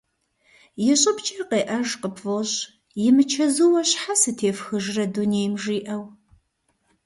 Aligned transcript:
И 0.89 0.93
щӏыбкӏэ 0.99 1.43
къеӏэж 1.49 1.89
къыпфӏощӏ 2.01 2.57
«имычэзууэ 3.07 3.81
щхьэ 3.89 4.13
сытефхыжрэ 4.21 5.05
дунейм?» 5.13 5.53
жиӏэу. 5.61 6.03